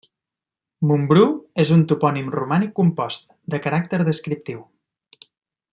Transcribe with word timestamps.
Montbrú 0.91 1.25
és 1.63 1.73
un 1.75 1.83
topònim 1.91 2.33
romànic 2.37 2.73
compost, 2.81 3.29
de 3.55 3.61
caràcter 3.67 4.01
descriptiu. 4.09 4.65